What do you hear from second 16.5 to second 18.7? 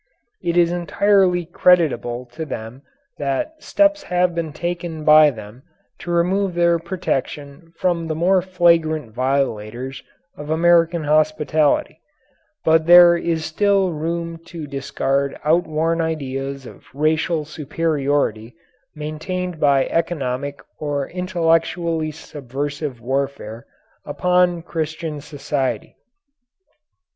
of racial superiority